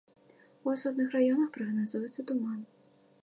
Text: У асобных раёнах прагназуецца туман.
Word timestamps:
У 0.65 0.71
асобных 0.75 1.07
раёнах 1.17 1.53
прагназуецца 1.57 2.21
туман. 2.31 2.59